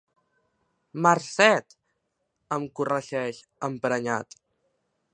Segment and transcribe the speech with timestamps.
[1.07, 1.77] Marcet!
[2.57, 4.39] —em corregeix, emprenyat.